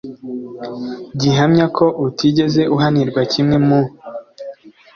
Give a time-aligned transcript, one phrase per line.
[1.19, 3.79] gihamya ko utigeze uhanirwa kimwe mu